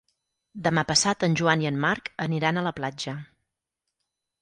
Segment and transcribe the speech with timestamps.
[0.67, 3.19] Demà passat en Joan i en Marc aniran a la platja.